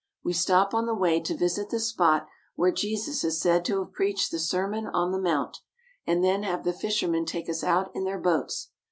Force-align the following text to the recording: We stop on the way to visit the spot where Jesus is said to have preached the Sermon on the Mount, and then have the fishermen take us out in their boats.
We 0.23 0.33
stop 0.33 0.73
on 0.73 0.87
the 0.87 0.95
way 0.95 1.19
to 1.19 1.37
visit 1.37 1.69
the 1.69 1.79
spot 1.79 2.25
where 2.55 2.71
Jesus 2.71 3.23
is 3.23 3.39
said 3.39 3.63
to 3.65 3.77
have 3.83 3.93
preached 3.93 4.31
the 4.31 4.39
Sermon 4.39 4.87
on 4.87 5.11
the 5.11 5.21
Mount, 5.21 5.57
and 6.07 6.23
then 6.23 6.41
have 6.41 6.63
the 6.63 6.73
fishermen 6.73 7.23
take 7.23 7.47
us 7.47 7.63
out 7.63 7.91
in 7.93 8.03
their 8.03 8.19
boats. 8.19 8.71